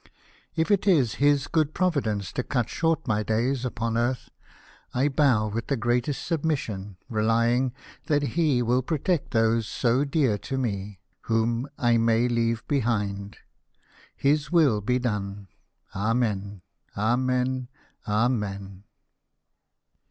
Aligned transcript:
If 0.55 0.71
it 0.71 0.87
is 0.87 1.13
His 1.21 1.45
good 1.45 1.75
providence 1.75 2.31
to 2.31 2.41
cut 2.41 2.69
short 2.69 3.07
my 3.07 3.21
days 3.21 3.63
upon 3.63 3.99
earth, 3.99 4.31
I 4.95 5.09
bow 5.09 5.47
with 5.49 5.67
the 5.67 5.77
greatest 5.77 6.25
submission, 6.25 6.97
relying 7.07 7.71
that 8.07 8.23
He 8.33 8.63
will 8.63 8.81
protect 8.81 9.29
those 9.29 9.67
so 9.67 10.03
dear 10.03 10.39
to 10.39 10.57
me. 10.57 10.99
DEPARTURE 11.21 11.27
FROM 11.27 11.35
PORTSMOUTH. 11.35 11.77
299 11.77 11.91
whom 11.91 11.91
I 11.91 11.97
may 12.03 12.27
leave 12.27 12.67
behind! 12.67 13.37
His 14.15 14.51
will 14.51 14.81
be 14.81 14.97
done! 14.97 15.49
Amen! 15.95 16.63
Amen! 16.97 17.67
Amen 18.07 18.83